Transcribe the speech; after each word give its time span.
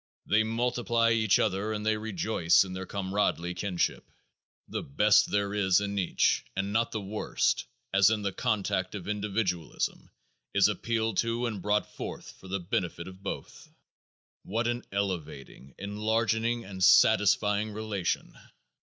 They 0.25 0.41
multiply 0.41 1.11
each 1.11 1.37
other 1.37 1.71
and 1.73 1.85
they 1.85 1.95
rejoice 1.95 2.63
in 2.63 2.73
their 2.73 2.87
comradely 2.87 3.53
kinship. 3.53 4.03
The 4.67 4.81
best 4.81 5.29
there 5.29 5.53
is 5.53 5.79
in 5.79 5.99
each, 5.99 6.43
and 6.55 6.73
not 6.73 6.91
the 6.91 6.99
worst, 6.99 7.67
as 7.93 8.09
in 8.09 8.23
the 8.23 8.31
contact 8.31 8.95
of 8.95 9.07
individualism, 9.07 10.09
is 10.55 10.67
appealed 10.67 11.17
to 11.17 11.45
and 11.45 11.61
brought 11.61 11.93
forth 11.93 12.31
for 12.39 12.47
the 12.47 12.59
benefit 12.59 13.07
of 13.07 13.21
both. 13.21 13.69
What 14.41 14.65
an 14.67 14.83
elevating, 14.91 15.75
enlarging 15.77 16.65
and 16.65 16.83
satisfying 16.83 17.69
relation! 17.69 18.35